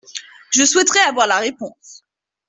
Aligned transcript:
Je 0.49 0.65
souhaiterais 0.65 1.01
avoir 1.01 1.27
la 1.27 1.37
réponse. 1.37 2.03